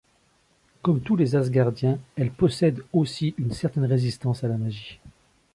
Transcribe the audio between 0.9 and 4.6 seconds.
tous les Asgardiens, elle possède aussi une certaine résistance à la